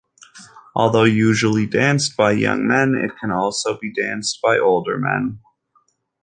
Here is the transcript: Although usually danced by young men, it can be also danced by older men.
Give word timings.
Although 0.75 1.03
usually 1.03 1.67
danced 1.67 2.17
by 2.17 2.31
young 2.31 2.65
men, 2.67 2.95
it 2.95 3.11
can 3.19 3.29
be 3.29 3.35
also 3.35 3.77
danced 3.95 4.41
by 4.41 4.57
older 4.57 4.97
men. 4.97 5.37